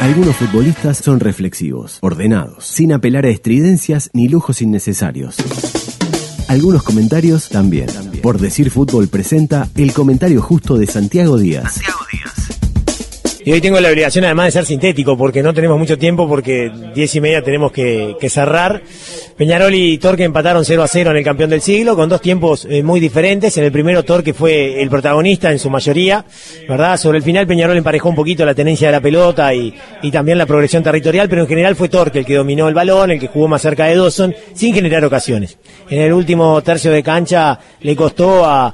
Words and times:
Algunos 0.00 0.36
futbolistas 0.36 0.96
son 0.96 1.20
reflexivos, 1.20 1.98
ordenados, 2.00 2.64
sin 2.64 2.90
apelar 2.94 3.26
a 3.26 3.28
estridencias 3.28 4.08
ni 4.14 4.28
lujos 4.28 4.62
innecesarios. 4.62 5.36
Algunos 6.48 6.82
comentarios 6.82 7.50
también. 7.50 7.88
Por 8.22 8.38
decir 8.38 8.70
fútbol 8.70 9.08
presenta 9.08 9.68
el 9.76 9.92
comentario 9.92 10.40
justo 10.40 10.78
de 10.78 10.86
Santiago 10.86 11.36
Díaz. 11.36 11.82
Y 13.50 13.52
hoy 13.52 13.60
tengo 13.60 13.80
la 13.80 13.88
obligación 13.88 14.24
además 14.24 14.46
de 14.46 14.50
ser 14.52 14.64
sintético 14.64 15.16
porque 15.16 15.42
no 15.42 15.52
tenemos 15.52 15.76
mucho 15.76 15.98
tiempo 15.98 16.28
porque 16.28 16.70
diez 16.94 17.12
y 17.16 17.20
media 17.20 17.42
tenemos 17.42 17.72
que, 17.72 18.14
cerrar. 18.28 18.80
Peñarol 19.36 19.74
y 19.74 19.98
Torque 19.98 20.22
empataron 20.22 20.64
0 20.64 20.84
a 20.84 20.86
0 20.86 21.10
en 21.10 21.16
el 21.16 21.24
campeón 21.24 21.50
del 21.50 21.60
siglo 21.60 21.96
con 21.96 22.08
dos 22.08 22.20
tiempos 22.20 22.64
eh, 22.70 22.84
muy 22.84 23.00
diferentes. 23.00 23.58
En 23.58 23.64
el 23.64 23.72
primero 23.72 24.04
Torque 24.04 24.34
fue 24.34 24.80
el 24.80 24.88
protagonista 24.88 25.50
en 25.50 25.58
su 25.58 25.68
mayoría, 25.68 26.24
¿verdad? 26.68 26.96
Sobre 26.96 27.18
el 27.18 27.24
final 27.24 27.48
Peñarol 27.48 27.76
emparejó 27.76 28.10
un 28.10 28.14
poquito 28.14 28.46
la 28.46 28.54
tenencia 28.54 28.86
de 28.86 28.92
la 28.92 29.00
pelota 29.00 29.52
y, 29.52 29.74
y 30.00 30.12
también 30.12 30.38
la 30.38 30.46
progresión 30.46 30.84
territorial, 30.84 31.28
pero 31.28 31.42
en 31.42 31.48
general 31.48 31.74
fue 31.74 31.88
Torque 31.88 32.20
el 32.20 32.26
que 32.26 32.36
dominó 32.36 32.68
el 32.68 32.74
balón, 32.74 33.10
el 33.10 33.18
que 33.18 33.26
jugó 33.26 33.48
más 33.48 33.62
cerca 33.62 33.86
de 33.86 33.96
Dawson, 33.96 34.32
sin 34.54 34.72
generar 34.72 35.04
ocasiones. 35.04 35.58
En 35.88 36.00
el 36.02 36.12
último 36.12 36.62
tercio 36.62 36.92
de 36.92 37.02
cancha 37.02 37.58
le 37.80 37.96
costó 37.96 38.44
a, 38.44 38.72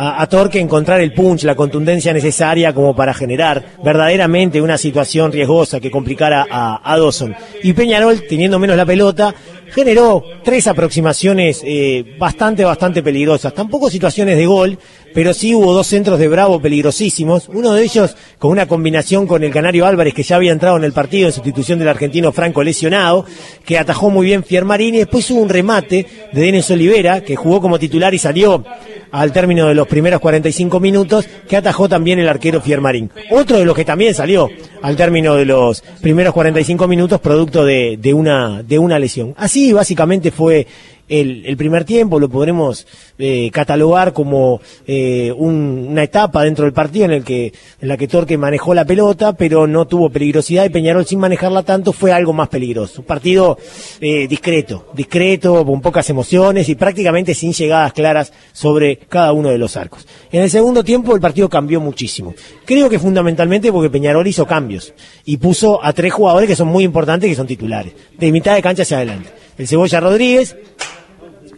a, 0.00 0.26
Torque 0.28 0.60
encontrar 0.60 1.00
el 1.00 1.12
punch, 1.12 1.42
la 1.42 1.56
contundencia 1.56 2.12
necesaria 2.12 2.72
como 2.72 2.94
para 2.94 3.12
generar 3.12 3.64
verdaderamente 3.82 4.62
una 4.62 4.78
situación 4.78 5.32
riesgosa 5.32 5.80
que 5.80 5.90
complicara 5.90 6.46
a, 6.48 6.80
a 6.84 6.96
Dawson. 6.96 7.34
Y 7.64 7.72
Peñarol, 7.72 8.22
teniendo 8.28 8.60
menos 8.60 8.76
la 8.76 8.86
pelota, 8.86 9.34
generó 9.70 10.22
tres 10.44 10.66
aproximaciones 10.66 11.62
eh, 11.64 12.16
bastante, 12.18 12.64
bastante 12.64 13.02
peligrosas. 13.02 13.54
Tampoco 13.54 13.90
situaciones 13.90 14.36
de 14.36 14.46
gol, 14.46 14.78
pero 15.14 15.34
sí 15.34 15.54
hubo 15.54 15.72
dos 15.72 15.86
centros 15.86 16.18
de 16.18 16.28
Bravo 16.28 16.60
peligrosísimos. 16.60 17.48
Uno 17.48 17.74
de 17.74 17.82
ellos 17.82 18.16
con 18.38 18.50
una 18.50 18.66
combinación 18.66 19.26
con 19.26 19.42
el 19.44 19.52
Canario 19.52 19.86
Álvarez, 19.86 20.14
que 20.14 20.22
ya 20.22 20.36
había 20.36 20.52
entrado 20.52 20.76
en 20.76 20.84
el 20.84 20.92
partido 20.92 21.26
en 21.26 21.32
sustitución 21.32 21.78
del 21.78 21.88
argentino 21.88 22.32
Franco 22.32 22.62
lesionado, 22.62 23.24
que 23.64 23.78
atajó 23.78 24.10
muy 24.10 24.26
bien 24.26 24.44
Fiermarín. 24.44 24.94
Y 24.94 24.98
después 24.98 25.30
hubo 25.30 25.40
un 25.40 25.48
remate 25.48 26.06
de 26.32 26.40
Denis 26.40 26.70
Olivera, 26.70 27.22
que 27.22 27.36
jugó 27.36 27.60
como 27.60 27.78
titular 27.78 28.14
y 28.14 28.18
salió 28.18 28.64
al 29.10 29.32
término 29.32 29.66
de 29.68 29.74
los 29.74 29.86
primeros 29.86 30.20
45 30.20 30.80
minutos, 30.80 31.28
que 31.48 31.56
atajó 31.56 31.88
también 31.88 32.18
el 32.18 32.28
arquero 32.28 32.60
Fiermarín. 32.60 33.10
Otro 33.30 33.58
de 33.58 33.64
los 33.64 33.76
que 33.76 33.84
también 33.84 34.14
salió 34.14 34.48
al 34.82 34.96
término 34.96 35.34
de 35.34 35.44
los 35.44 35.82
primeros 36.00 36.34
45 36.34 36.88
minutos, 36.88 37.20
producto 37.20 37.64
de, 37.64 37.98
de, 38.00 38.14
una, 38.14 38.62
de 38.62 38.78
una 38.78 38.98
lesión. 38.98 39.34
Así 39.36 39.72
básicamente 39.72 40.30
fue 40.30 40.66
el, 41.08 41.56
primer 41.56 41.84
tiempo, 41.84 42.20
lo 42.20 42.28
podremos 42.28 42.86
eh, 43.18 43.50
catalogar 43.52 44.12
como 44.12 44.60
eh, 44.86 45.32
una 45.32 46.02
etapa 46.02 46.44
dentro 46.44 46.64
del 46.64 46.74
partido 46.74 47.06
en 47.06 47.12
el 47.12 47.24
que 47.24 47.52
en 47.80 47.88
la 47.88 47.96
que 47.96 48.08
Torque 48.08 48.36
manejó 48.36 48.74
la 48.74 48.84
pelota, 48.84 49.32
pero 49.32 49.66
no 49.66 49.86
tuvo 49.86 50.10
peligrosidad 50.10 50.64
y 50.64 50.70
Peñarol 50.70 51.06
sin 51.06 51.18
manejarla 51.18 51.62
tanto 51.62 51.92
fue 51.92 52.12
algo 52.12 52.32
más 52.32 52.48
peligroso. 52.48 53.00
Un 53.00 53.06
partido 53.06 53.58
eh, 54.00 54.26
discreto, 54.28 54.86
discreto, 54.94 55.64
con 55.64 55.80
pocas 55.80 56.08
emociones 56.10 56.68
y 56.68 56.74
prácticamente 56.74 57.34
sin 57.34 57.52
llegadas 57.52 57.92
claras 57.92 58.32
sobre 58.52 58.96
cada 58.96 59.32
uno 59.32 59.48
de 59.50 59.58
los 59.58 59.76
arcos. 59.76 60.06
En 60.30 60.42
el 60.42 60.50
segundo 60.50 60.84
tiempo 60.84 61.14
el 61.14 61.20
partido 61.20 61.48
cambió 61.48 61.80
muchísimo. 61.80 62.34
Creo 62.64 62.88
que 62.88 62.98
fundamentalmente 62.98 63.72
porque 63.72 63.90
Peñarol 63.90 64.26
hizo 64.26 64.46
cambios 64.46 64.92
y 65.24 65.36
puso 65.36 65.84
a 65.84 65.92
tres 65.92 66.12
jugadores 66.12 66.48
que 66.48 66.56
son 66.56 66.68
muy 66.68 66.84
importantes 66.84 67.28
que 67.28 67.36
son 67.36 67.46
titulares, 67.46 67.92
de 68.18 68.32
mitad 68.32 68.54
de 68.54 68.62
cancha 68.62 68.82
hacia 68.82 68.98
adelante. 68.98 69.30
El 69.56 69.66
Cebolla 69.66 70.00
Rodríguez, 70.00 70.56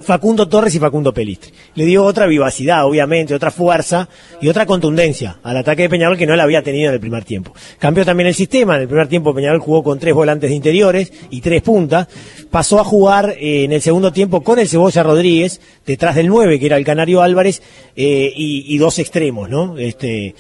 Facundo 0.01 0.49
Torres 0.49 0.75
y 0.75 0.79
Facundo 0.79 1.13
Pelistri. 1.13 1.53
Le 1.75 1.85
dio 1.85 2.05
otra 2.05 2.27
vivacidad, 2.27 2.87
obviamente, 2.87 3.35
otra 3.35 3.51
fuerza 3.51 4.09
y 4.41 4.49
otra 4.49 4.67
contundencia 4.67 5.39
al 5.43 5.57
ataque 5.57 5.83
de 5.83 5.91
Peñarol 5.91 6.17
que 6.17 6.27
no 6.27 6.37
la 6.37 6.45
había 6.45 6.63
tenido 6.63 6.89
en 6.89 6.95
el 6.95 7.01
primer 7.01 7.25
tiempo. 7.25 7.53
Cambió 7.79 8.05
también 8.05 8.27
el 8.27 8.35
sistema. 8.35 8.77
En 8.77 8.83
el 8.83 8.89
primer 8.89 9.09
tiempo 9.09 9.35
Peñarol 9.35 9.61
jugó 9.61 9.83
con 9.83 9.99
tres 9.99 10.15
volantes 10.15 10.51
de 10.51 10.57
interiores 10.57 11.13
y 11.31 11.41
tres 11.41 11.63
puntas. 11.63 12.09
Pasó 12.51 12.81
a 12.81 12.85
jugar 12.85 13.37
eh, 13.39 13.65
en 13.65 13.73
el 13.73 13.83
segundo 13.83 14.13
tiempo 14.13 14.43
con 14.43 14.59
el 14.59 14.69
Cebolla 14.69 15.03
Rodríguez, 15.03 15.61
detrás 15.87 16.17
del 16.17 16.29
9, 16.29 16.59
que 16.59 16.67
era 16.67 16.77
el 16.77 16.85
Canario 16.85 17.23
Álvarez, 17.23 17.63
eh, 17.95 18.33
y, 18.35 18.79
dos 18.79 18.99
extremos, 18.99 19.51
¿no? 19.51 19.77
Este, 19.77 20.35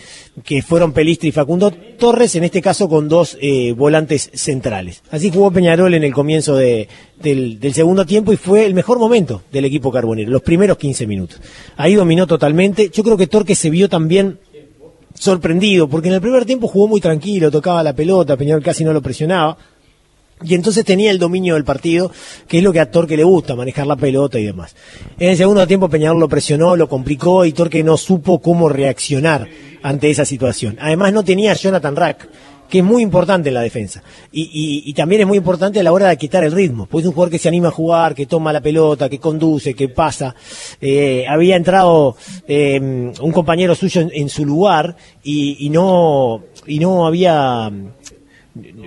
que 0.44 0.62
fueron 0.62 0.92
Pelistri 0.92 1.28
y 1.28 1.32
Facundo 1.32 1.70
Torres, 1.70 2.34
en 2.36 2.44
este 2.44 2.62
caso 2.62 2.88
con 2.88 3.08
dos 3.08 3.36
eh, 3.40 3.72
volantes 3.72 4.30
centrales. 4.32 5.02
Así 5.10 5.30
jugó 5.30 5.50
Peñarol 5.50 5.92
en 5.94 6.04
el 6.04 6.14
comienzo 6.14 6.56
de, 6.56 6.88
del, 7.20 7.58
segundo 7.74 8.06
tiempo 8.06 8.32
y 8.32 8.36
fue 8.36 8.64
el 8.64 8.74
mejor 8.74 8.98
momento 8.98 9.42
del 9.52 9.64
equipo 9.64 9.90
carbonero, 9.90 10.30
los 10.30 10.42
primeros 10.42 10.78
15 10.78 11.06
minutos. 11.06 11.40
Ahí 11.76 11.94
dominó 11.94 12.26
totalmente. 12.26 12.90
Yo 12.90 13.02
creo 13.02 13.16
que 13.16 13.26
Torque 13.26 13.54
se 13.54 13.70
vio 13.70 13.88
también 13.88 14.38
sorprendido, 15.14 15.88
porque 15.88 16.08
en 16.08 16.14
el 16.14 16.20
primer 16.20 16.44
tiempo 16.46 16.68
jugó 16.68 16.88
muy 16.88 17.00
tranquilo, 17.00 17.50
tocaba 17.50 17.82
la 17.82 17.94
pelota, 17.94 18.36
Peñarol 18.36 18.62
casi 18.62 18.84
no 18.84 18.92
lo 18.92 19.02
presionaba. 19.02 19.58
Y 20.42 20.54
entonces 20.54 20.84
tenía 20.84 21.10
el 21.10 21.18
dominio 21.18 21.54
del 21.54 21.64
partido, 21.64 22.10
que 22.48 22.58
es 22.58 22.64
lo 22.64 22.72
que 22.72 22.80
a 22.80 22.90
Torque 22.90 23.16
le 23.16 23.24
gusta, 23.24 23.54
manejar 23.54 23.86
la 23.86 23.96
pelota 23.96 24.38
y 24.38 24.44
demás. 24.44 24.74
En 25.18 25.30
el 25.30 25.36
segundo 25.36 25.66
tiempo 25.66 25.88
Peñarol 25.88 26.18
lo 26.18 26.28
presionó, 26.28 26.76
lo 26.76 26.88
complicó 26.88 27.44
y 27.44 27.52
Torque 27.52 27.82
no 27.82 27.96
supo 27.96 28.40
cómo 28.40 28.68
reaccionar 28.68 29.48
ante 29.82 30.10
esa 30.10 30.24
situación. 30.24 30.78
Además 30.80 31.12
no 31.12 31.24
tenía 31.24 31.52
Jonathan 31.52 31.94
Rack, 31.94 32.28
que 32.70 32.78
es 32.78 32.84
muy 32.84 33.02
importante 33.02 33.48
en 33.48 33.54
la 33.54 33.62
defensa. 33.62 34.02
Y, 34.32 34.92
también 34.94 35.22
es 35.22 35.26
muy 35.26 35.38
importante 35.38 35.80
a 35.80 35.82
la 35.82 35.92
hora 35.92 36.08
de 36.08 36.16
quitar 36.16 36.44
el 36.44 36.52
ritmo. 36.52 36.86
Pues 36.86 37.02
es 37.02 37.08
un 37.08 37.14
jugador 37.14 37.32
que 37.32 37.38
se 37.38 37.48
anima 37.48 37.68
a 37.68 37.72
jugar, 37.72 38.14
que 38.14 38.26
toma 38.26 38.52
la 38.52 38.60
pelota, 38.60 39.08
que 39.08 39.18
conduce, 39.18 39.74
que 39.74 39.88
pasa. 39.88 40.34
Eh, 40.80 41.26
había 41.28 41.56
entrado 41.56 42.16
eh, 42.46 42.78
un 42.80 43.32
compañero 43.32 43.74
suyo 43.74 44.08
en, 44.12 44.28
su 44.28 44.46
lugar 44.46 44.96
y, 45.22 45.68
no, 45.70 46.44
y 46.66 46.78
no 46.78 47.06
había 47.06 47.70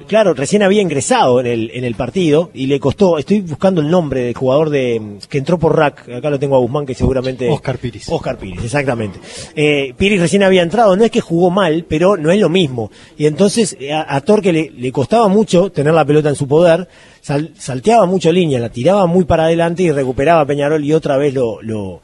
Claro, 0.08 0.34
recién 0.34 0.62
había 0.62 0.82
ingresado 0.82 1.40
en 1.40 1.48
el, 1.48 1.72
en 1.74 1.86
el 1.86 1.96
partido 1.96 2.52
y 2.54 2.68
le 2.68 2.80
costó, 2.80 3.18
estoy 3.18 3.42
buscando 3.42 3.80
el 3.80 3.90
nombre 3.90 4.22
del 4.22 4.34
jugador 4.34 4.70
de 4.70 5.20
que 5.30 5.38
entró 5.38 5.58
por 5.58 5.78
Rack, 5.78 6.10
acá 6.10 6.30
lo 6.30 6.38
tengo 6.38 6.58
a 6.58 6.60
Guzmán 6.60 6.86
que 6.86 6.94
seguramente... 6.94 7.50
Oscar 7.50 7.78
Piris. 7.78 8.10
Oscar 8.10 8.38
Piris, 8.38 8.64
exactamente. 8.64 9.20
Eh, 9.56 9.94
Piris 9.98 10.20
recién 10.20 10.44
había 10.44 10.64
entrado, 10.64 10.96
no 10.98 11.06
es 11.06 11.12
que 11.12 11.22
jugó 11.22 11.50
mal, 11.50 11.86
pero 11.88 12.18
no 12.18 12.32
es 12.32 12.40
lo 12.40 12.50
mismo. 12.50 12.92
Y 13.18 13.26
entonces 13.26 13.78
a, 13.92 14.16
a 14.16 14.22
Torque 14.22 14.52
le, 14.52 14.70
le 14.70 14.92
costaba 14.92 15.30
mucho 15.30 15.72
tener 15.72 15.94
la 15.94 16.06
pelota 16.06 16.30
en 16.30 16.36
su 16.36 16.48
poder, 16.48 16.88
salteaba 17.24 18.06
mucho 18.06 18.32
línea, 18.32 18.60
la 18.60 18.70
tiraba 18.70 19.06
muy 19.06 19.24
para 19.24 19.46
adelante 19.46 19.84
y 19.84 19.92
recuperaba 19.92 20.46
Peñarol 20.46 20.84
y 20.84 20.94
otra 20.94 21.16
vez 21.16 21.34
lo, 21.34 22.02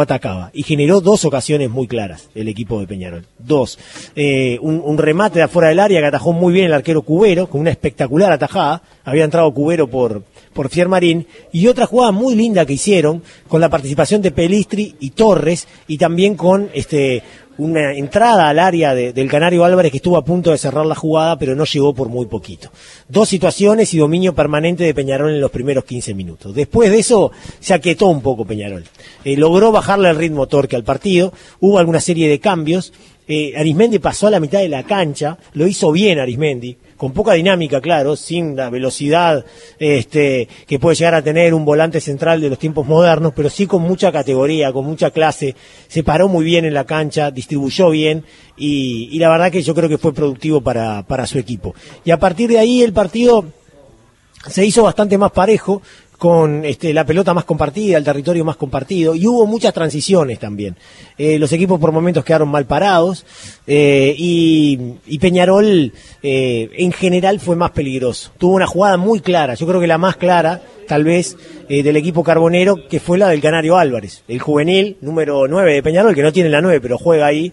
atacaba. 0.00 0.50
Y 0.52 0.62
generó 0.62 1.00
dos 1.00 1.24
ocasiones 1.24 1.70
muy 1.70 1.88
claras 1.88 2.30
el 2.36 2.46
equipo 2.46 2.78
de 2.78 2.86
Peñarol. 2.86 3.26
Dos. 3.38 3.78
Eh, 4.14 4.58
un, 4.62 4.96
remate 4.96 5.40
de 5.40 5.44
afuera 5.44 5.70
del 5.70 5.80
área 5.80 6.00
que 6.00 6.06
atajó 6.06 6.32
muy 6.32 6.52
bien 6.52 6.66
el 6.66 6.74
arquero 6.74 7.02
Cubero, 7.02 7.48
con 7.48 7.62
una 7.62 7.70
espectacular 7.70 8.30
atajada. 8.30 8.82
Había 9.04 9.24
entrado 9.24 9.52
Cubero 9.52 9.88
por, 9.88 10.22
por 10.52 10.68
Fiermarín. 10.68 11.26
Y 11.52 11.66
otra 11.66 11.86
jugada 11.86 12.12
muy 12.12 12.34
linda 12.34 12.66
que 12.66 12.74
hicieron 12.74 13.22
con 13.48 13.60
la 13.60 13.68
participación 13.68 14.22
de 14.22 14.30
Pelistri 14.30 14.96
y 15.00 15.10
Torres 15.10 15.66
y 15.86 15.98
también 15.98 16.34
con 16.36 16.70
este 16.74 17.22
una 17.60 17.92
entrada 17.92 18.48
al 18.48 18.58
área 18.58 18.94
del 18.94 19.28
Canario 19.28 19.64
Álvarez 19.64 19.90
que 19.90 19.98
estuvo 19.98 20.16
a 20.16 20.24
punto 20.24 20.50
de 20.50 20.56
cerrar 20.56 20.86
la 20.86 20.94
jugada, 20.94 21.38
pero 21.38 21.54
no 21.54 21.66
llegó 21.66 21.94
por 21.94 22.08
muy 22.08 22.24
poquito. 22.24 22.70
Dos 23.06 23.28
situaciones 23.28 23.92
y 23.92 23.98
dominio 23.98 24.34
permanente 24.34 24.84
de 24.84 24.94
Peñarol 24.94 25.30
en 25.30 25.42
los 25.42 25.50
primeros 25.50 25.84
15 25.84 26.14
minutos. 26.14 26.54
Después 26.54 26.90
de 26.90 26.98
eso 26.98 27.32
se 27.58 27.74
aquietó 27.74 28.06
un 28.06 28.22
poco 28.22 28.46
Peñarol. 28.46 28.84
Eh, 29.24 29.36
logró 29.36 29.72
bajarle 29.72 30.08
el 30.08 30.16
ritmo 30.16 30.46
torque 30.46 30.74
al 30.74 30.84
partido, 30.84 31.34
hubo 31.60 31.78
alguna 31.78 32.00
serie 32.00 32.28
de 32.28 32.40
cambios. 32.40 32.94
Eh, 33.32 33.54
Arismendi 33.56 34.00
pasó 34.00 34.26
a 34.26 34.30
la 34.32 34.40
mitad 34.40 34.58
de 34.58 34.68
la 34.68 34.82
cancha, 34.82 35.38
lo 35.52 35.64
hizo 35.64 35.92
bien 35.92 36.18
Arismendi, 36.18 36.76
con 36.96 37.12
poca 37.12 37.34
dinámica, 37.34 37.80
claro, 37.80 38.16
sin 38.16 38.56
la 38.56 38.70
velocidad 38.70 39.44
este, 39.78 40.48
que 40.66 40.80
puede 40.80 40.96
llegar 40.96 41.14
a 41.14 41.22
tener 41.22 41.54
un 41.54 41.64
volante 41.64 42.00
central 42.00 42.40
de 42.40 42.48
los 42.48 42.58
tiempos 42.58 42.88
modernos, 42.88 43.32
pero 43.36 43.48
sí 43.48 43.68
con 43.68 43.82
mucha 43.82 44.10
categoría, 44.10 44.72
con 44.72 44.84
mucha 44.84 45.12
clase, 45.12 45.54
se 45.86 46.02
paró 46.02 46.26
muy 46.26 46.44
bien 46.44 46.64
en 46.64 46.74
la 46.74 46.86
cancha, 46.86 47.30
distribuyó 47.30 47.90
bien 47.90 48.24
y, 48.56 49.16
la 49.20 49.28
verdad 49.28 49.52
que 49.52 49.62
yo 49.62 49.76
creo 49.76 49.88
que 49.88 49.98
fue 49.98 50.12
productivo 50.12 50.60
para, 50.60 51.04
para 51.04 51.24
su 51.24 51.38
equipo. 51.38 51.72
Y 52.04 52.10
a 52.10 52.18
partir 52.18 52.50
de 52.50 52.58
ahí 52.58 52.82
el 52.82 52.92
partido 52.92 53.44
se 54.48 54.66
hizo 54.66 54.82
bastante 54.82 55.16
más 55.18 55.30
parejo, 55.30 55.82
con 56.20 56.66
este, 56.66 56.92
la 56.92 57.06
pelota 57.06 57.32
más 57.32 57.44
compartida, 57.44 57.96
el 57.96 58.04
territorio 58.04 58.44
más 58.44 58.56
compartido, 58.56 59.14
y 59.14 59.26
hubo 59.26 59.46
muchas 59.46 59.72
transiciones 59.72 60.38
también. 60.38 60.76
Eh, 61.16 61.38
los 61.38 61.50
equipos 61.50 61.80
por 61.80 61.92
momentos 61.92 62.26
quedaron 62.26 62.50
mal 62.50 62.66
parados, 62.66 63.24
eh, 63.66 64.14
y, 64.18 65.18
Peñarol 65.18 65.90
eh, 66.22 66.70
en 66.76 66.92
general 66.92 67.40
fue 67.40 67.56
más 67.56 67.70
peligroso. 67.70 68.32
Tuvo 68.36 68.56
una 68.56 68.66
jugada 68.66 68.98
muy 68.98 69.20
clara, 69.20 69.54
yo 69.54 69.66
creo 69.66 69.80
que 69.80 69.86
la 69.86 69.96
más 69.96 70.16
clara, 70.16 70.60
tal 70.86 71.04
vez, 71.04 71.38
del 71.70 71.96
equipo 71.96 72.24
carbonero, 72.24 72.88
que 72.88 72.98
fue 72.98 73.16
la 73.16 73.28
del 73.28 73.40
Canario 73.40 73.78
Álvarez, 73.78 74.24
el 74.26 74.40
juvenil 74.40 74.96
número 75.00 75.46
9 75.46 75.74
de 75.74 75.82
Peñarol, 75.84 76.16
que 76.16 76.22
no 76.22 76.32
tiene 76.32 76.50
la 76.50 76.60
9, 76.60 76.80
pero 76.80 76.98
juega 76.98 77.26
ahí, 77.26 77.52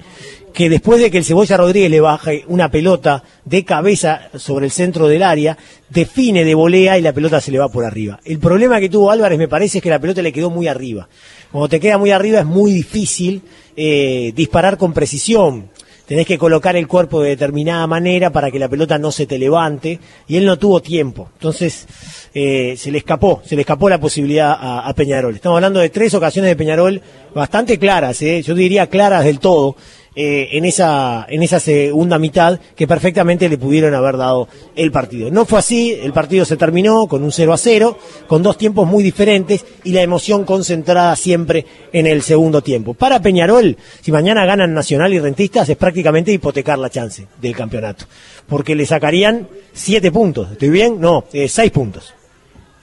que 0.54 0.70
después 0.70 1.00
de 1.00 1.12
que 1.12 1.20
el 1.20 1.24
Cebolla 1.24 1.56
Rodríguez 1.56 1.92
le 1.92 2.02
baje 2.02 2.44
una 2.48 2.72
pelota 2.72 3.24
de 3.46 3.64
cabeza 3.64 4.30
sobre 4.36 4.66
el 4.66 4.72
centro 4.72 5.08
del 5.08 5.22
área, 5.22 5.56
define 5.88 6.44
de 6.44 6.56
volea 6.56 6.98
y 6.98 7.04
la 7.04 7.14
pelota 7.14 7.40
se 7.40 7.52
le 7.52 7.60
va 7.60 7.70
por 7.70 7.86
arriba. 7.86 8.20
El 8.26 8.40
problema 8.40 8.80
que 8.80 8.90
tuvo 8.90 9.12
Álvarez 9.12 9.38
me 9.38 9.48
parece 9.48 9.78
es 9.78 9.84
que 9.84 9.92
la 9.92 10.00
pelota 10.00 10.24
le 10.24 10.34
quedó 10.34 10.50
muy 10.50 10.68
arriba. 10.68 11.08
Cuando 11.52 11.70
te 11.70 11.80
queda 11.80 12.00
muy 12.00 12.10
arriba 12.10 12.40
es 12.40 12.46
muy 12.48 12.74
difícil 12.74 13.44
eh, 13.76 14.34
disparar 14.36 14.80
con 14.80 14.94
precisión. 14.94 15.70
Tenés 16.08 16.26
que 16.26 16.38
colocar 16.38 16.76
el 16.78 16.88
cuerpo 16.88 17.22
de 17.22 17.32
determinada 17.32 17.86
manera 17.86 18.32
para 18.32 18.50
que 18.50 18.58
la 18.58 18.70
pelota 18.70 18.98
no 18.98 19.12
se 19.12 19.26
te 19.26 19.38
levante, 19.38 20.00
y 20.28 20.38
él 20.38 20.46
no 20.46 20.58
tuvo 20.58 20.82
tiempo. 20.82 21.30
Entonces, 21.34 21.86
eh, 22.34 22.76
se 22.78 22.92
le 22.92 23.00
escapó, 23.00 23.42
se 23.46 23.56
le 23.56 23.62
escapó 23.62 23.90
la 23.90 24.00
posibilidad 24.00 24.58
a, 24.58 24.94
Peñarol. 24.94 25.36
Estamos 25.36 25.58
hablando 25.58 25.82
de 25.82 25.90
tres 25.90 26.14
ocasiones 26.14 26.50
de 26.50 26.56
Peñarol 26.56 27.02
bastante 27.36 27.78
claras, 27.78 28.22
¿eh? 28.22 28.42
yo 28.42 28.56
diría 28.56 28.88
claras 28.88 29.26
del 29.26 29.40
todo, 29.40 29.76
eh, 30.20 30.58
en, 30.58 30.66
esa, 30.66 31.28
en 31.30 31.44
esa 31.44 31.60
segunda 31.60 32.18
mitad 32.18 32.60
que 32.76 32.88
perfectamente 32.88 33.48
le 33.48 33.60
pudieron 33.60 33.94
haber 33.94 34.18
dado 34.18 34.48
el 34.76 34.92
partido. 34.92 35.30
No 35.30 35.46
fue 35.46 35.60
así, 35.60 35.94
el 35.94 36.12
partido 36.12 36.44
se 36.44 36.58
terminó 36.58 37.06
con 37.06 37.24
un 37.24 37.32
0 37.32 37.54
a 37.54 37.58
0, 37.60 38.00
con 38.26 38.42
dos 38.42 38.58
tiempos 38.58 38.88
muy 38.88 39.04
diferentes 39.04 39.64
y 39.84 39.92
la 39.92 40.02
emoción 40.02 40.44
concentrada 40.44 41.16
siempre 41.16 41.68
en 41.94 42.08
el 42.08 42.24
segundo 42.24 42.64
tiempo. 42.64 42.96
Para 42.96 43.22
Peñarol, 43.22 43.78
si 44.02 44.12
mañana 44.12 44.44
ganan 44.48 44.74
Nacional 44.74 45.14
y 45.14 45.20
Rentistas, 45.20 45.70
es 45.70 45.78
prácticamente 45.78 46.32
hipotecar 46.32 46.80
la 46.80 46.90
chance 46.90 47.28
del 47.40 47.56
campeonato, 47.56 48.06
porque 48.48 48.74
le 48.74 48.88
sacarían 48.88 49.48
siete 49.72 50.12
puntos. 50.12 50.52
¿Estoy 50.52 50.72
bien? 50.72 51.00
No, 51.00 51.26
eh, 51.32 51.48
seis 51.48 51.70
puntos 51.70 52.16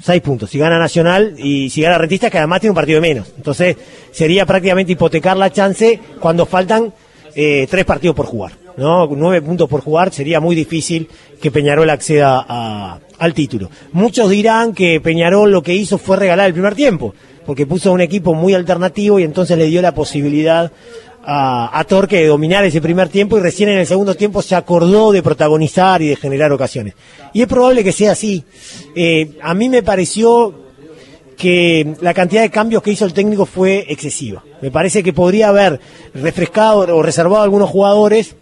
seis 0.01 0.21
puntos. 0.21 0.51
Si 0.51 0.59
gana 0.59 0.79
Nacional 0.79 1.35
y 1.39 1.71
si 1.71 1.81
gana 1.81 1.97
Rentistas, 1.97 2.31
que 2.31 2.37
además 2.37 2.61
tiene 2.61 2.73
un 2.73 2.77
partido 2.77 3.01
de 3.01 3.09
menos. 3.09 3.33
Entonces, 3.39 3.77
sería 4.13 4.45
prácticamente 4.45 4.93
hipotecar 4.93 5.35
la 5.35 5.51
chance 5.51 5.99
cuando 6.21 6.45
faltan 6.45 6.93
eh, 7.35 7.67
tres 7.71 7.85
partidos 7.85 8.17
por 8.17 8.27
jugar. 8.27 8.53
¿no? 8.77 9.07
Nueve 9.07 9.43
puntos 9.43 9.69
por 9.69 9.81
jugar, 9.81 10.13
sería 10.13 10.41
muy 10.41 10.55
difícil 10.55 11.09
que 11.41 11.51
Peñarol 11.51 11.89
acceda 11.91 13.01
al 13.19 13.35
título. 13.35 13.71
Muchos 13.93 14.31
dirán 14.31 14.73
que 14.73 15.01
Peñarol 15.01 15.51
lo 15.51 15.63
que 15.63 15.75
hizo 15.75 15.99
fue 15.99 16.17
regalar 16.17 16.47
el 16.47 16.53
primer 16.53 16.75
tiempo, 16.75 17.15
porque 17.47 17.67
puso 17.67 17.93
un 17.93 18.01
equipo 18.01 18.35
muy 18.35 18.55
alternativo 18.55 19.19
y 19.19 19.25
entonces 19.25 19.57
le 19.57 19.67
dio 19.67 19.83
la 19.83 19.95
posibilidad 19.95 20.73
a, 21.27 21.85
Torque 21.89 22.19
de 22.19 22.27
dominar 22.27 22.65
ese 22.65 22.81
primer 22.81 23.09
tiempo 23.09 23.39
y 23.39 23.41
recién 23.41 23.71
en 23.71 23.79
el 23.79 23.87
segundo 23.87 24.15
tiempo 24.15 24.43
se 24.43 24.55
acordó 24.55 25.13
de 25.13 25.23
protagonizar 25.23 26.03
y 26.03 26.09
de 26.09 26.17
generar 26.17 26.53
ocasiones. 26.53 26.95
Y 27.33 27.43
es 27.43 27.49
probable 27.49 27.83
que 27.83 27.93
sea 27.93 28.13
así. 28.13 28.45
Eh, 28.95 29.39
a 29.43 29.55
mí 29.55 29.69
me 29.69 29.83
pareció 29.83 30.64
que 31.37 31.95
la 32.01 32.15
cantidad 32.15 32.43
de 32.43 32.51
cambios 32.51 32.83
que 32.83 32.93
hizo 32.93 33.05
el 33.05 33.13
técnico 33.13 33.47
fue 33.47 33.85
excesiva. 33.89 34.43
Me 34.61 34.71
parece 34.71 35.03
que 35.03 35.13
podría 35.13 35.49
haber 35.49 35.81
refrescado 36.15 36.97
o 36.97 37.03
reservado 37.03 37.41
a 37.41 37.45
algunos 37.45 37.71
jugadores 37.71 38.37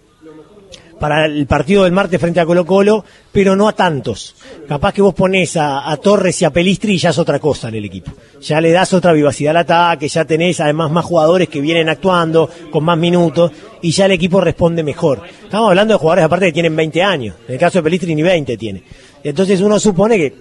para 1.02 1.26
el 1.26 1.48
partido 1.48 1.82
del 1.82 1.90
martes 1.90 2.20
frente 2.20 2.38
a 2.38 2.46
Colo 2.46 2.64
Colo, 2.64 3.04
pero 3.32 3.56
no 3.56 3.66
a 3.66 3.72
tantos. 3.72 4.36
Capaz 4.68 4.92
que 4.92 5.02
vos 5.02 5.12
ponés 5.12 5.56
a, 5.56 5.96
Torres 6.00 6.40
y 6.40 6.44
a 6.44 6.50
Pelistri 6.50 6.94
y 6.94 6.98
ya 6.98 7.10
es 7.10 7.18
otra 7.18 7.40
cosa 7.40 7.70
en 7.70 7.74
el 7.74 7.86
equipo. 7.86 8.12
Ya 8.40 8.60
le 8.60 8.70
das 8.70 8.92
otra 8.92 9.12
vivacidad 9.12 9.50
al 9.50 9.56
ataque, 9.56 10.06
ya 10.06 10.24
tenés 10.24 10.60
además 10.60 10.92
más 10.92 11.04
jugadores 11.04 11.48
que 11.48 11.60
vienen 11.60 11.88
actuando 11.88 12.48
con 12.70 12.84
más 12.84 12.96
minutos 12.96 13.50
y 13.80 13.90
ya 13.90 14.06
el 14.06 14.12
equipo 14.12 14.40
responde 14.40 14.84
mejor. 14.84 15.22
Estamos 15.42 15.70
hablando 15.70 15.94
de 15.94 15.98
jugadores 15.98 16.24
aparte 16.24 16.46
que 16.46 16.52
tienen 16.52 16.76
20 16.76 17.02
años. 17.02 17.34
En 17.48 17.54
el 17.54 17.58
caso 17.58 17.78
de 17.78 17.82
Pelistri 17.82 18.14
ni 18.14 18.22
20 18.22 18.56
tiene. 18.56 18.84
Entonces 19.24 19.60
uno 19.60 19.80
supone 19.80 20.16
que 20.16 20.34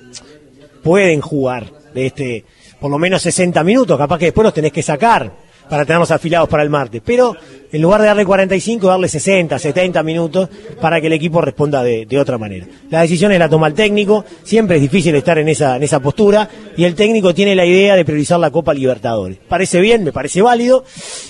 pueden 0.83 1.21
jugar 1.21 1.80
de 1.93 2.05
este, 2.05 2.45
por 2.79 2.89
lo 2.89 2.97
menos 2.97 3.21
60 3.21 3.63
minutos, 3.63 3.97
capaz 3.97 4.17
que 4.17 4.25
después 4.25 4.43
los 4.43 4.53
tenés 4.53 4.71
que 4.71 4.81
sacar 4.81 5.31
para 5.71 5.85
tenerlos 5.85 6.11
afilados 6.11 6.49
para 6.49 6.63
el 6.63 6.69
martes. 6.69 7.01
Pero 7.05 7.33
en 7.71 7.81
lugar 7.81 8.01
de 8.01 8.07
darle 8.07 8.25
45, 8.25 8.87
darle 8.87 9.07
60, 9.07 9.57
70 9.57 10.03
minutos 10.03 10.49
para 10.81 10.99
que 10.99 11.07
el 11.07 11.13
equipo 11.13 11.39
responda 11.39 11.81
de, 11.81 12.19
otra 12.19 12.37
manera. 12.37 12.65
La 12.89 13.01
decisión 13.01 13.31
es 13.31 13.39
la 13.39 13.47
toma 13.47 13.67
el 13.67 13.73
técnico, 13.73 14.25
siempre 14.43 14.75
es 14.75 14.81
difícil 14.81 15.15
estar 15.15 15.37
en 15.37 15.47
esa, 15.47 15.77
en 15.77 15.83
esa 15.83 16.01
postura 16.01 16.49
y 16.75 16.83
el 16.83 16.93
técnico 16.93 17.33
tiene 17.33 17.55
la 17.55 17.65
idea 17.65 17.95
de 17.95 18.03
priorizar 18.03 18.37
la 18.37 18.51
Copa 18.51 18.73
Libertadores. 18.73 19.37
Parece 19.47 19.79
bien, 19.79 20.03
me 20.03 20.11
parece 20.11 20.41
válido, 20.41 20.83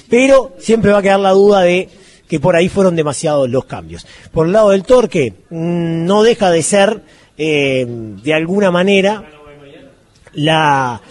pero 0.09 0.53
siempre 0.57 0.91
va 0.91 0.97
a 0.97 1.01
quedar 1.03 1.19
la 1.19 1.31
duda 1.31 1.61
de 1.61 1.87
que 2.27 2.39
por 2.39 2.55
ahí 2.55 2.67
fueron 2.67 2.95
demasiados 2.95 3.47
los 3.47 3.65
cambios. 3.65 4.07
Por 4.31 4.47
el 4.47 4.53
lado 4.53 4.69
del 4.69 4.81
Torque, 4.81 5.33
mm, 5.51 6.05
no 6.05 6.23
deja 6.23 6.49
de 6.49 6.63
ser, 6.63 7.01
eh, 7.37 7.85
de 7.87 8.33
alguna 8.33 8.71
manera, 8.71 9.23
la... 10.33 11.01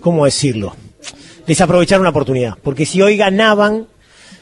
¿Cómo 0.00 0.24
decirlo? 0.24 0.74
Desaprovechar 1.46 2.00
una 2.00 2.10
oportunidad. 2.10 2.56
Porque 2.62 2.86
si 2.86 3.00
hoy 3.02 3.16
ganaban, 3.16 3.86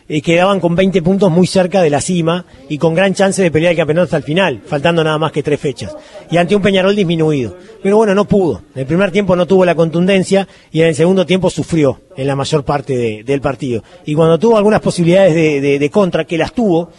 eh, 0.08 0.20
quedaban 0.20 0.60
con 0.60 0.74
20 0.74 1.00
puntos 1.02 1.30
muy 1.30 1.46
cerca 1.46 1.80
de 1.80 1.90
la 1.90 2.00
cima 2.00 2.44
y 2.68 2.78
con 2.78 2.94
gran 2.94 3.14
chance 3.14 3.40
de 3.40 3.50
pelear 3.50 3.72
el 3.72 3.76
campeonato 3.76 4.04
hasta 4.04 4.16
el 4.16 4.22
final, 4.24 4.60
faltando 4.66 5.04
nada 5.04 5.18
más 5.18 5.32
que 5.32 5.42
tres 5.42 5.60
fechas. 5.60 5.96
Y 6.30 6.36
ante 6.36 6.56
un 6.56 6.62
Peñarol 6.62 6.96
disminuido. 6.96 7.56
Pero 7.82 7.96
bueno, 7.96 8.14
no 8.14 8.24
pudo. 8.26 8.62
En 8.74 8.80
el 8.80 8.86
primer 8.86 9.10
tiempo 9.10 9.36
no 9.36 9.46
tuvo 9.46 9.64
la 9.64 9.74
contundencia 9.74 10.46
y 10.70 10.82
en 10.82 10.88
el 10.88 10.94
segundo 10.94 11.24
tiempo 11.24 11.50
sufrió 11.50 12.00
en 12.16 12.26
la 12.26 12.36
mayor 12.36 12.64
parte 12.64 13.22
del 13.24 13.40
partido. 13.40 13.82
Y 14.04 14.14
cuando 14.14 14.38
tuvo 14.38 14.56
algunas 14.56 14.80
posibilidades 14.80 15.34
de 15.34 15.90
contra, 15.90 16.24
que 16.24 16.38
las 16.38 16.52
tuvo, 16.52 16.90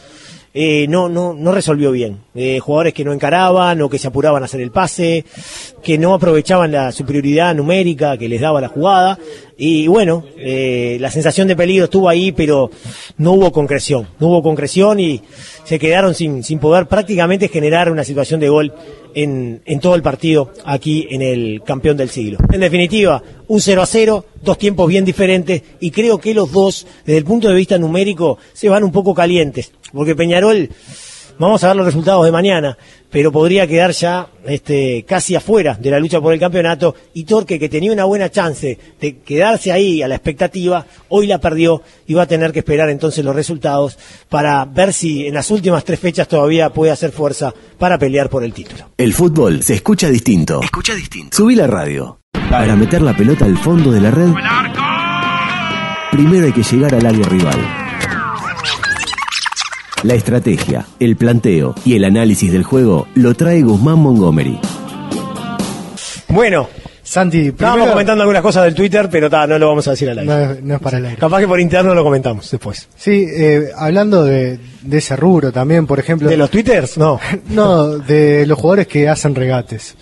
eh, 0.56 0.86
no, 0.88 1.10
no, 1.10 1.34
no 1.34 1.52
resolvió 1.52 1.92
bien. 1.92 2.20
Eh, 2.36 2.60
jugadores 2.60 2.94
que 2.94 3.04
no 3.04 3.12
encaraban 3.12 3.82
o 3.82 3.90
que 3.90 3.98
se 3.98 4.08
apuraban 4.08 4.44
a 4.44 4.46
hacer 4.46 4.62
el 4.62 4.70
pase, 4.70 5.26
que 5.82 5.98
no 5.98 6.14
aprovechaban 6.14 6.72
la 6.72 6.92
superioridad 6.92 7.56
numérica 7.56 8.18
que 8.18 8.30
les 8.30 8.40
daba 8.40 8.62
la 8.62 8.68
jugada. 8.68 9.18
Y 9.58 9.88
bueno, 9.88 10.24
eh, 10.38 10.98
la 11.00 11.10
sensación 11.10 11.48
de 11.48 11.56
peligro 11.56 11.86
estuvo 11.86 12.08
ahí, 12.08 12.32
pero 12.32 12.70
no 13.18 13.32
hubo 13.32 13.52
concreción. 13.52 14.08
No 14.20 14.28
hubo 14.28 14.44
concreción 14.44 15.00
y 15.00 15.22
se 15.64 15.80
quedaron 15.80 16.14
sin, 16.14 16.44
sin 16.44 16.60
poder 16.60 16.86
prácticamente 16.86 17.48
generar 17.48 17.92
una 17.92 18.04
situación 18.04 18.40
de 18.40 18.50
gol 18.50 18.74
en, 19.16 19.62
en 19.66 19.80
todo 19.80 19.96
el 19.96 20.04
partido 20.04 20.52
aquí 20.66 21.08
en 21.10 21.24
el 21.24 21.64
campeón 21.64 21.98
del 21.98 22.10
siglo. 22.10 22.38
En 22.52 22.60
definitiva, 22.60 23.24
un 23.48 23.60
0 23.60 23.82
a 23.82 23.86
0, 23.86 24.26
dos 24.44 24.58
tiempos 24.58 24.88
bien 24.88 25.06
diferentes 25.06 25.62
y 25.80 25.92
creo 25.92 26.20
que 26.20 26.34
los 26.34 26.52
dos, 26.52 26.86
desde 27.06 27.18
el 27.18 27.26
punto 27.26 27.48
de 27.48 27.56
vista 27.56 27.78
numérico, 27.78 28.38
se 28.54 28.70
van 28.70 28.84
un 28.84 28.92
poco 28.92 29.14
calientes, 29.14 29.72
porque 29.92 30.16
Peñarol 30.16 30.70
Vamos 31.40 31.64
a 31.64 31.68
ver 31.68 31.78
los 31.78 31.86
resultados 31.88 32.26
de 32.26 32.32
mañana, 32.32 32.78
pero 33.10 33.32
podría 33.32 33.66
quedar 33.66 33.92
ya 33.92 34.28
este, 34.46 35.04
casi 35.04 35.36
afuera 35.36 35.76
de 35.80 35.90
la 35.90 36.00
lucha 36.00 36.22
por 36.22 36.32
el 36.34 36.40
campeonato 36.40 36.96
y 37.14 37.24
Torque, 37.24 37.58
que 37.58 37.70
tenía 37.70 37.92
una 37.92 38.06
buena 38.06 38.30
chance 38.30 38.78
de 39.02 39.18
quedarse 39.18 39.72
ahí 39.72 40.04
a 40.04 40.08
la 40.08 40.16
expectativa, 40.16 40.86
hoy 41.10 41.28
la 41.28 41.40
perdió 41.40 41.82
y 42.06 42.14
va 42.14 42.24
a 42.24 42.28
tener 42.28 42.52
que 42.52 42.60
esperar 42.60 42.90
entonces 42.90 43.26
los 43.26 43.36
resultados 43.36 43.98
para 44.30 44.66
ver 44.66 44.94
si 44.94 45.26
en 45.26 45.34
las 45.34 45.50
últimas 45.50 45.84
tres 45.84 46.00
fechas 46.00 46.28
todavía 46.28 46.70
puede 46.70 46.92
hacer 46.92 47.12
fuerza 47.12 47.54
para 47.80 47.98
pelear 47.98 48.30
por 48.30 48.44
el 48.44 48.54
título. 48.54 48.92
El 48.98 49.14
fútbol 49.14 49.64
se 49.64 49.74
escucha 49.74 50.10
distinto. 50.10 50.62
Escucha 50.62 50.94
distinto. 50.94 51.36
Subí 51.36 51.56
la 51.56 51.68
radio. 51.68 52.23
Para 52.34 52.76
meter 52.76 53.02
la 53.02 53.16
pelota 53.16 53.46
al 53.46 53.58
fondo 53.58 53.92
de 53.92 54.02
la 54.02 54.12
red, 54.12 54.32
primero 56.12 56.46
hay 56.46 56.52
que 56.52 56.64
llegar 56.64 56.94
al 56.94 57.06
área 57.06 57.28
rival. 57.28 57.58
La 60.04 60.16
estrategia, 60.16 60.86
el 61.00 61.16
planteo 61.16 61.74
y 61.86 61.96
el 61.96 62.04
análisis 62.04 62.52
del 62.52 62.64
juego 62.64 63.08
lo 63.16 63.34
trae 63.34 63.62
Guzmán 63.62 64.00
Montgomery. 64.00 64.60
Bueno, 66.28 66.68
Santi, 67.14 67.48
estábamos 67.48 67.90
comentando 67.90 68.24
algunas 68.24 68.42
cosas 68.42 68.64
del 68.64 68.74
Twitter, 68.74 69.08
pero 69.12 69.30
no 69.30 69.60
lo 69.60 69.68
vamos 69.68 69.88
a 69.88 69.92
decir 69.92 70.10
al 70.10 70.20
aire. 70.20 70.62
No, 70.64 70.76
es 70.76 70.82
para 70.82 70.98
el 70.98 71.06
aire. 71.06 71.18
Capaz 71.18 71.40
que 71.40 71.48
por 71.48 71.60
interno 71.60 71.94
lo 71.94 72.04
comentamos 72.04 72.50
después. 72.50 72.88
Sí, 72.96 73.28
eh, 73.30 73.70
hablando 73.78 74.24
de, 74.24 74.58
ese 74.92 75.16
rubro 75.16 75.52
también, 75.52 75.86
por 75.86 76.00
ejemplo. 76.00 76.30
¿De 76.30 76.38
los 76.38 76.50
Twitters? 76.50 76.98
No. 76.98 77.20
no, 77.50 78.00
de 78.00 78.46
los 78.48 78.58
jugadores 78.58 78.88
que 78.88 79.08
hacen 79.08 79.36
regates. 79.36 79.96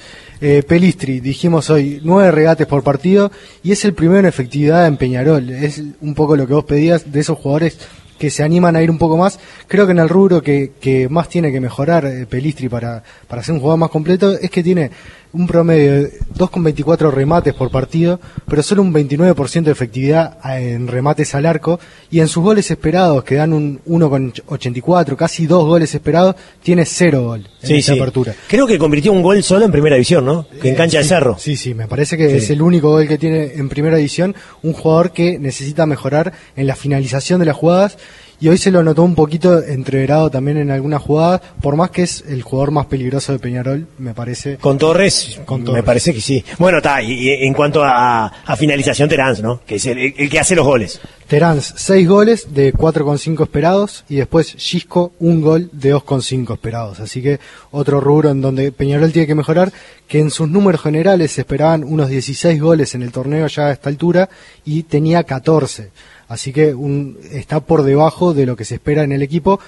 Eh, 0.44 0.64
Pelistri, 0.68 1.20
dijimos 1.20 1.70
hoy, 1.70 2.02
nueve 2.04 2.32
regates 2.32 2.66
por 2.66 2.82
partido 2.82 3.32
y 3.62 3.74
es 3.74 3.86
el 3.86 3.94
primero 3.94 4.22
en 4.22 4.26
efectividad 4.26 4.88
en 4.88 4.98
Peñarol. 4.98 5.52
Es 5.52 5.84
un 6.02 6.16
poco 6.16 6.36
lo 6.36 6.48
que 6.48 6.56
vos 6.56 6.66
pedías 6.66 7.12
de 7.12 7.20
esos 7.20 7.38
jugadores 7.38 7.78
que 8.18 8.32
se 8.32 8.42
animan 8.42 8.76
a 8.76 8.82
ir 8.82 8.90
un 8.90 8.98
poco 8.98 9.18
más. 9.18 9.40
Creo 9.68 9.86
que 9.86 9.92
en 9.92 10.00
el 10.00 10.10
rubro 10.10 10.42
que, 10.42 10.72
que 10.82 11.08
más 11.10 11.30
tiene 11.30 11.52
que 11.52 11.60
mejorar 11.60 12.06
eh, 12.06 12.26
Pelistri 12.26 12.70
para, 12.70 13.04
para 13.28 13.44
ser 13.44 13.54
un 13.54 13.60
jugador 13.60 13.80
más 13.82 13.92
completo 13.92 14.32
es 14.32 14.50
que 14.50 14.64
tiene 14.64 14.90
un 15.34 15.48
promedio 15.48 15.94
de 15.94 16.20
2,24 16.38 17.12
remates 17.12 17.54
por 17.54 17.72
partido, 17.72 18.20
pero 18.48 18.64
solo 18.64 18.82
un 18.82 18.94
29% 18.94 19.64
de 19.64 19.72
efectividad 19.72 20.38
en 20.44 20.88
remates 20.88 21.34
al 21.36 21.46
arco, 21.46 21.80
y 22.10 22.20
en 22.20 22.28
sus 22.28 22.44
goles 22.44 22.70
esperados, 22.70 23.24
que 23.24 23.36
dan 23.36 23.54
un 23.54 23.80
1,84, 23.86 25.16
casi 25.16 25.48
dos 25.48 25.66
goles 25.66 25.94
esperados, 25.94 26.36
tiene 26.62 26.86
cero 26.86 27.24
gol 27.24 27.48
en 27.62 27.76
esa 27.76 27.94
apertura. 27.94 28.36
Creo 28.48 28.68
que 28.68 28.78
convirtió 28.78 29.12
un 29.12 29.22
gol 29.22 29.42
solo 29.44 29.66
en 29.66 29.72
primera 29.72 29.96
división, 29.96 30.26
¿no? 30.26 30.46
Que 30.62 30.70
en 30.70 30.76
cancha 30.76 31.00
de 31.00 31.04
cerro. 31.06 31.38
Sí, 31.38 31.56
sí, 31.56 31.74
me 31.74 31.88
parece 31.88 32.18
que 32.18 32.36
es 32.36 32.50
el 32.50 32.62
único 32.62 32.90
gol 32.90 33.08
que 33.08 33.18
tiene 33.18 33.54
en 33.54 33.70
primera 33.70 33.98
división, 33.98 34.36
un 34.64 34.74
jugador 34.74 35.12
que 35.12 35.40
necesita 35.40 35.86
mejorar 35.86 36.34
en 36.56 36.68
la 36.68 36.76
finalización 36.76 37.40
de 37.40 37.46
las 37.46 37.56
jugadas 37.56 37.98
y 38.42 38.50
hoy 38.50 38.58
se 38.58 38.72
lo 38.72 38.82
notó 38.82 39.04
un 39.04 39.14
poquito 39.14 39.62
entreverado 39.62 40.32
también 40.32 40.58
en 40.58 40.72
algunas 40.72 41.00
jugadas, 41.04 41.42
por 41.62 41.76
más 41.76 41.92
que 41.92 42.02
es 42.02 42.26
el 42.28 42.42
jugador 42.42 42.72
más 42.72 42.88
peligroso 42.88 43.32
de 43.32 43.38
Peñarol, 43.38 43.88
me 44.00 44.16
parece. 44.16 44.58
Con 44.58 44.80
Torres, 44.80 45.40
me 45.72 45.84
parece 45.84 46.12
que 46.12 46.22
sí. 46.22 46.44
Bueno, 46.58 46.80
está, 46.80 47.04
y, 47.04 47.30
en 47.30 47.54
cuanto 47.54 47.84
a, 47.84 48.32
finalización, 48.58 49.08
Terán, 49.08 49.36
¿no? 49.44 49.62
Que 49.64 49.76
es 49.76 49.86
el, 49.86 50.28
que 50.28 50.40
hace 50.40 50.56
los 50.56 50.66
goles. 50.66 51.00
Terán, 51.28 51.62
seis 51.62 52.08
goles 52.08 52.52
de 52.52 52.74
4,5 52.74 53.44
esperados 53.44 54.04
y 54.10 54.16
después 54.16 54.56
Gisco, 54.58 55.14
un 55.20 55.42
gol 55.42 55.70
de 55.72 55.94
2,5 55.94 56.54
esperados. 56.54 57.00
Así 57.00 57.22
que 57.22 57.40
otro 57.70 58.02
rubro 58.02 58.32
en 58.32 58.42
donde 58.42 58.72
Peñarol 58.72 59.12
tiene 59.12 59.28
que 59.28 59.36
mejorar, 59.36 59.72
que 60.08 60.20
en 60.20 60.32
sus 60.32 60.50
números 60.50 60.82
generales 60.82 61.32
se 61.32 61.42
esperaban 61.42 61.84
unos 61.84 62.10
16 62.10 62.60
goles 62.60 62.96
en 62.96 63.04
el 63.04 63.12
torneo 63.12 63.46
ya 63.46 63.68
a 63.68 63.72
esta 63.72 63.90
altura 63.90 64.30
y 64.66 64.84
tenía 64.84 65.24
14. 65.24 65.92
Así 66.32 66.54
que 66.54 66.74
un, 66.74 67.18
está 67.34 67.60
por 67.60 67.84
debajo 67.84 68.34
de 68.34 68.46
lo 68.46 68.56
que 68.56 68.64
se 68.64 68.76
espera 68.76 69.04
en 69.04 69.12
el 69.12 69.22
equipo. 69.22 69.60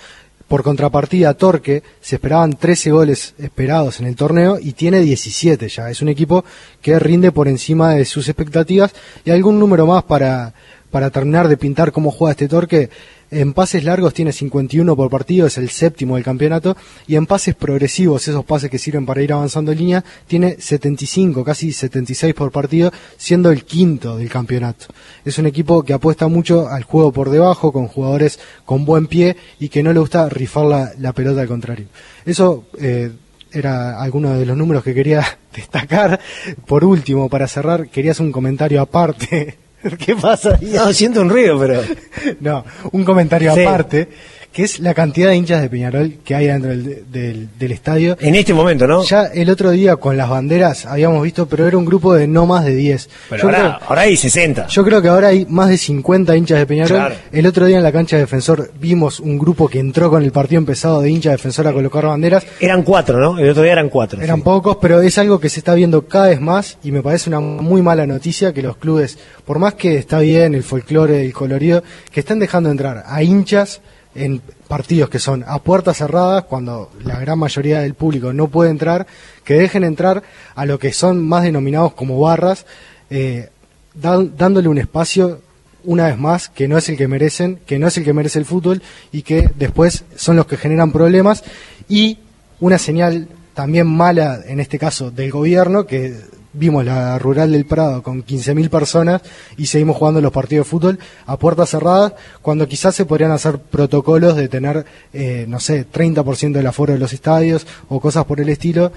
Por 0.48 0.64
contrapartida, 0.64 1.34
Torque, 1.34 1.84
se 2.00 2.16
esperaban 2.16 2.54
13 2.54 2.92
goles 2.92 3.34
esperados 3.38 4.00
en 4.00 4.08
el 4.08 4.16
torneo 4.16 4.58
y 4.62 4.72
tiene 4.72 5.02
17 5.02 5.68
ya. 5.68 5.90
Es 5.90 6.02
un 6.02 6.08
equipo 6.08 6.46
que 6.82 6.98
rinde 7.00 7.34
por 7.34 7.50
encima 7.50 7.96
de 7.96 8.06
sus 8.06 8.30
expectativas 8.30 8.94
y 9.26 9.32
algún 9.32 9.60
número 9.60 9.86
más 9.86 10.04
para, 10.04 10.54
para 10.94 11.10
terminar 11.10 11.48
de 11.48 11.58
pintar 11.58 11.92
cómo 11.92 12.12
juega 12.12 12.34
este 12.34 12.48
Torque. 12.48 12.92
En 13.32 13.54
pases 13.54 13.84
largos 13.84 14.14
tiene 14.14 14.32
51 14.32 14.96
por 14.96 15.10
partido, 15.10 15.48
es 15.48 15.58
el 15.58 15.72
séptimo 15.72 16.14
del 16.14 16.24
campeonato. 16.24 16.78
Y 17.08 17.16
en 17.16 17.26
pases 17.26 17.56
progresivos, 17.56 18.28
esos 18.28 18.46
pases 18.46 18.70
que 18.70 18.78
sirven 18.78 19.04
para 19.04 19.24
ir 19.24 19.34
avanzando 19.34 19.72
en 19.72 19.80
línea, 19.80 20.04
tiene 20.28 20.56
75, 20.60 21.44
casi 21.44 21.74
76 21.74 22.36
por 22.36 22.52
partido, 22.52 22.94
siendo 23.18 23.50
el 23.50 23.66
quinto 23.66 24.18
del 24.18 24.30
campeonato. 24.30 24.86
Es 25.26 25.40
un 25.40 25.48
equipo 25.48 25.82
que 25.82 25.94
apuesta 25.94 26.28
mucho 26.28 26.70
al 26.70 26.84
juego 26.84 27.12
por 27.12 27.32
debajo, 27.32 27.72
con 27.72 27.88
jugadores 27.88 28.40
con 28.64 28.86
buen 28.86 29.08
pie 29.08 29.36
y 29.60 29.70
que 29.70 29.82
no 29.82 29.94
le 29.94 30.00
gusta 30.00 30.30
rifar 30.30 30.94
la, 31.00 31.14
pelota 31.14 31.42
al 31.42 31.48
contrario. 31.48 31.88
Eso 32.24 32.66
eh, 32.80 33.12
era 33.52 34.00
alguno 34.00 34.38
de 34.38 34.46
los 34.46 34.56
números 34.56 34.84
que 34.84 34.94
quería 34.94 35.26
destacar. 35.56 36.20
Por 36.68 36.86
último, 36.86 37.30
para 37.30 37.48
cerrar, 37.48 37.90
quería 37.90 38.12
hacer 38.12 38.28
un 38.28 38.32
comentario 38.32 38.80
aparte 38.80 39.63
¿Qué 40.00 40.16
pasa? 40.16 40.58
No, 40.62 40.94
siento 40.94 41.22
un 41.22 41.30
ruido, 41.30 41.60
pero... 41.60 41.82
no, 42.40 42.66
un 42.92 43.04
comentario 43.04 43.54
sí. 43.54 43.62
aparte, 43.62 44.10
que 44.54 44.64
es 44.64 44.80
la 44.80 44.94
cantidad 44.94 45.30
de 45.30 45.36
hinchas 45.36 45.64
de 45.64 45.70
Peñarol 45.70 46.14
que 46.24 46.36
hay 46.36 46.46
dentro 46.46 46.70
del, 46.70 47.12
del, 47.12 47.50
del, 47.58 47.72
estadio. 47.72 48.16
En 48.20 48.36
este 48.36 48.54
momento, 48.54 48.86
¿no? 48.86 49.04
Ya 49.04 49.26
el 49.26 49.50
otro 49.50 49.72
día 49.72 49.96
con 49.96 50.16
las 50.16 50.30
banderas 50.30 50.86
habíamos 50.86 51.24
visto, 51.24 51.48
pero 51.48 51.68
era 51.68 51.76
un 51.76 51.86
grupo 51.86 52.14
de 52.14 52.28
no 52.28 52.46
más 52.46 52.64
de 52.64 52.76
10. 52.76 53.10
Pero 53.32 53.44
ahora, 53.46 53.58
creo, 53.58 53.78
ahora, 53.90 54.02
hay 54.02 54.16
60. 54.16 54.68
Yo 54.68 54.84
creo 54.84 55.02
que 55.02 55.08
ahora 55.08 55.30
hay 55.30 55.48
más 55.50 55.70
de 55.70 55.78
50 55.78 56.38
hinchas 56.38 56.60
de 56.60 56.66
Peñarol. 56.68 56.98
Claro. 56.98 57.16
El 57.32 57.48
otro 57.48 57.66
día 57.66 57.78
en 57.78 57.84
la 57.84 57.92
cancha 57.92 58.16
de 58.16 58.22
Defensor 58.22 58.72
vimos 58.80 59.20
un 59.20 59.40
grupo 59.40 59.68
que 59.68 59.80
entró 59.80 60.12
con 60.12 60.22
el 60.22 60.32
partido 60.32 60.60
empezado 60.60 61.02
de 61.02 61.10
hinchas 61.10 61.32
de 61.32 61.38
Defensor 61.38 61.68
a 61.68 61.74
colocar 61.74 62.06
banderas. 62.06 62.46
Eran 62.60 62.84
cuatro, 62.84 63.20
¿no? 63.20 63.40
El 63.40 63.50
otro 63.50 63.64
día 63.64 63.72
eran 63.72 63.90
cuatro. 63.90 64.22
Eran 64.22 64.38
sí. 64.38 64.44
pocos, 64.44 64.78
pero 64.80 65.02
es 65.02 65.18
algo 65.18 65.40
que 65.40 65.50
se 65.50 65.62
está 65.62 65.74
viendo 65.74 66.06
cada 66.08 66.28
vez 66.28 66.40
más 66.40 66.78
y 66.84 66.92
me 66.92 67.02
parece 67.02 67.28
una 67.32 67.40
muy 67.40 67.82
mala 67.82 68.06
noticia 68.06 68.54
que 68.54 68.62
los 68.62 68.78
clubes, 68.78 69.18
por 69.46 69.58
más 69.58 69.74
que 69.74 69.98
está 69.98 70.20
bien 70.20 70.54
el 70.54 70.62
folclore, 70.62 71.26
el 71.26 71.34
colorido, 71.34 71.84
que 72.12 72.20
están 72.20 72.38
dejando 72.38 72.70
entrar 72.70 73.04
a 73.08 73.24
hinchas 73.24 73.82
en 74.16 74.42
partidos 74.68 75.10
que 75.10 75.20
son 75.20 75.44
a 75.48 75.60
puertas 75.60 75.98
cerradas, 75.98 76.44
cuando 76.46 76.92
la 77.04 77.20
gran 77.20 77.40
mayoría 77.40 77.82
del 77.82 77.94
público 77.94 78.34
no 78.34 78.48
puede 78.48 78.70
entrar, 78.70 79.08
que 79.44 79.56
dejen 79.56 79.84
entrar 79.84 80.24
a 80.56 80.66
lo 80.66 80.80
que 80.80 80.94
son 80.94 81.22
más 81.28 81.44
denominados 81.44 81.94
como 81.94 82.20
barras, 82.20 82.66
eh, 83.10 83.50
dándole 83.94 84.68
un 84.68 84.78
espacio 84.78 85.42
una 85.84 86.08
vez 86.08 86.18
más 86.18 86.50
que 86.50 86.68
no 86.68 86.78
es 86.78 86.90
el 86.90 86.98
que 86.98 87.08
merecen, 87.08 87.60
que 87.66 87.78
no 87.78 87.88
es 87.88 87.98
el 87.98 88.04
que 88.04 88.14
merece 88.14 88.40
el 88.40 88.46
fútbol 88.46 88.82
y 89.12 89.22
que 89.22 89.50
después 89.56 90.06
son 90.16 90.38
los 90.38 90.46
que 90.46 90.58
generan 90.58 90.92
problemas 90.92 91.44
y 91.90 92.20
una 92.60 92.78
señal 92.78 93.28
también 93.54 93.88
mala 93.88 94.40
en 94.46 94.60
este 94.60 94.80
caso 94.80 95.12
del 95.12 95.32
gobierno 95.32 95.86
que 95.86 96.18
vimos 96.54 96.86
la 96.86 97.18
rural 97.20 97.52
del 97.52 97.66
Prado 97.66 98.04
con 98.04 98.24
15.000 98.24 98.70
personas 98.70 99.22
y 99.58 99.66
seguimos 99.66 99.98
jugando 99.98 100.22
los 100.22 100.32
partidos 100.32 100.66
de 100.66 100.70
fútbol 100.70 101.00
a 101.26 101.38
puertas 101.38 101.70
cerradas, 101.70 102.14
cuando 102.42 102.68
quizás 102.68 102.96
se 102.96 103.06
podrían 103.06 103.32
hacer 103.32 103.60
protocolos 103.60 104.36
de 104.36 104.48
tener, 104.48 104.86
eh, 105.14 105.46
no 105.48 105.60
sé, 105.60 105.86
30% 105.90 106.52
del 106.52 106.68
aforo 106.68 106.94
de 106.94 107.00
los 107.00 107.14
estadios 107.14 107.66
o 107.90 108.00
cosas 108.00 108.26
por 108.26 108.40
el 108.40 108.50
estilo. 108.50 108.92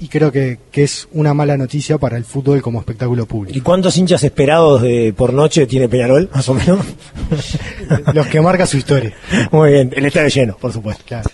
Y 0.00 0.06
creo 0.06 0.30
que, 0.30 0.60
que, 0.70 0.84
es 0.84 1.08
una 1.10 1.34
mala 1.34 1.56
noticia 1.56 1.98
para 1.98 2.16
el 2.16 2.24
fútbol 2.24 2.62
como 2.62 2.78
espectáculo 2.78 3.26
público. 3.26 3.58
¿Y 3.58 3.60
cuántos 3.62 3.96
hinchas 3.96 4.22
esperados 4.22 4.80
de, 4.80 5.12
por 5.16 5.32
noche 5.32 5.66
tiene 5.66 5.88
Peñarol, 5.88 6.30
más 6.32 6.48
o 6.48 6.54
menos? 6.54 6.86
Los 8.14 8.28
que 8.28 8.40
marca 8.40 8.64
su 8.64 8.76
historia. 8.76 9.12
Muy 9.50 9.72
bien, 9.72 9.90
el 9.96 10.06
estadio 10.06 10.28
lleno, 10.28 10.56
por 10.56 10.72
supuesto. 10.72 11.02
Claro. 11.04 11.24